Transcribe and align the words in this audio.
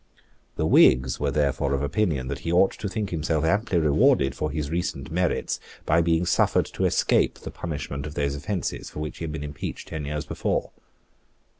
The 0.55 0.65
Whigs 0.65 1.19
were 1.19 1.29
therefore 1.29 1.73
of 1.75 1.83
opinion 1.83 2.27
that 2.27 2.39
he 2.39 2.51
ought 2.51 2.71
to 2.71 2.87
think 2.89 3.11
himself 3.11 3.45
amply 3.45 3.77
rewarded 3.77 4.33
for 4.33 4.49
his 4.49 4.71
recent 4.71 5.11
merits 5.11 5.59
by 5.85 6.01
being 6.01 6.25
suffered 6.25 6.65
to 6.65 6.85
escape 6.85 7.37
the 7.37 7.51
punishment 7.51 8.07
of 8.07 8.15
those 8.15 8.33
offences 8.35 8.89
for 8.89 8.99
which 8.99 9.19
he 9.19 9.23
had 9.25 9.31
been 9.31 9.43
impeached 9.43 9.89
ten 9.89 10.05
years 10.05 10.25
before. 10.25 10.71